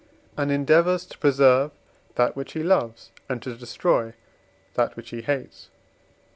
and 0.35 0.51
endeavours 0.51 1.05
to 1.05 1.15
preserve 1.19 1.69
that 2.15 2.35
which 2.35 2.53
he 2.53 2.63
loves 2.63 3.11
and 3.29 3.39
to 3.43 3.55
destroy 3.55 4.15
that 4.73 4.95
which 4.97 5.11
he 5.11 5.21
hates 5.21 5.65
(III. 5.67 5.71